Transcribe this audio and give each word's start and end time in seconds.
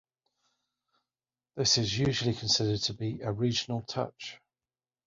This 1.53 1.77
is 1.77 1.95
usually 1.99 2.33
considered 2.33 2.79
to 2.85 2.93
be 2.95 3.19
a 3.21 3.31
regional 3.31 3.83
touch. 3.83 4.41